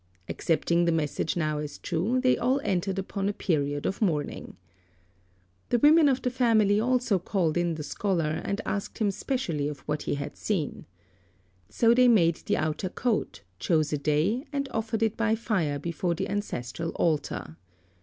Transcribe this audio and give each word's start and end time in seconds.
Accepting 0.27 0.85
the 0.85 0.91
message 0.91 1.37
now 1.37 1.59
as 1.59 1.77
true, 1.77 2.19
they 2.19 2.35
all 2.35 2.59
entered 2.63 2.97
upon 2.97 3.29
a 3.29 3.33
period 3.33 3.85
of 3.85 4.01
mourning. 4.01 4.57
The 5.69 5.77
women 5.77 6.09
of 6.09 6.23
the 6.23 6.31
family 6.31 6.79
also 6.79 7.19
called 7.19 7.55
in 7.55 7.75
the 7.75 7.83
scholar 7.83 8.41
and 8.43 8.61
asked 8.65 8.97
him 8.97 9.11
specially 9.11 9.67
of 9.67 9.81
what 9.81 10.01
he 10.01 10.15
had 10.15 10.35
seen. 10.35 10.87
So 11.69 11.93
they 11.93 12.07
made 12.07 12.37
the 12.37 12.57
outer 12.57 12.89
coat, 12.89 13.43
chose 13.59 13.93
a 13.93 13.97
day, 13.99 14.43
and 14.51 14.67
offered 14.71 15.03
it 15.03 15.15
by 15.15 15.35
fire 15.35 15.77
before 15.77 16.15
the 16.15 16.29
ancestral 16.29 16.89
altar. 16.95 17.57